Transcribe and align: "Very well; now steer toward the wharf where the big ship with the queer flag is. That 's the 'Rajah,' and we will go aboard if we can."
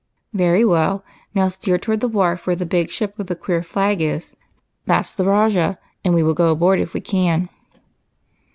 "Very 0.33 0.65
well; 0.65 1.03
now 1.35 1.47
steer 1.47 1.77
toward 1.77 1.99
the 1.99 2.07
wharf 2.07 2.47
where 2.47 2.55
the 2.55 2.65
big 2.65 2.89
ship 2.89 3.13
with 3.19 3.27
the 3.27 3.35
queer 3.35 3.61
flag 3.61 4.01
is. 4.01 4.35
That 4.87 5.01
's 5.01 5.13
the 5.13 5.25
'Rajah,' 5.25 5.77
and 6.03 6.15
we 6.15 6.23
will 6.23 6.33
go 6.33 6.49
aboard 6.49 6.79
if 6.79 6.95
we 6.95 7.01
can." 7.01 7.49